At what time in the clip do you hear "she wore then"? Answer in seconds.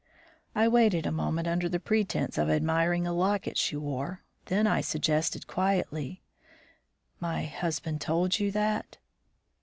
3.55-4.65